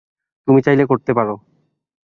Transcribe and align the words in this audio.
তুমি 0.47 0.59
চাইলে 0.65 0.83
করতে 0.85 1.11
পারো। 1.13 1.35